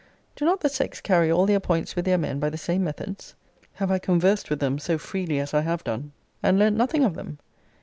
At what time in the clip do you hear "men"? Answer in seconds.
2.17-2.39